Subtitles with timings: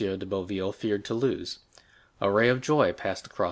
[0.01, 1.59] de Boville feared to lose.
[2.19, 3.39] A ray of joy passed across M.